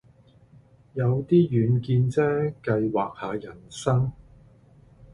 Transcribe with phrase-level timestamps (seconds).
[0.95, 4.11] 有啲遠見啫，計劃下人生